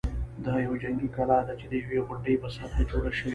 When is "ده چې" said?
1.47-1.65